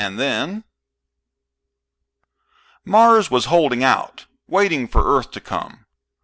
And 0.01 0.17
then" 0.19 0.63
Mars 2.85 3.29
was 3.29 3.45
holding 3.45 3.83
out, 3.83 4.25
waiting 4.47 4.87
for 4.87 5.05
Earth 5.15 5.29
to 5.29 5.39
come. 5.39 5.85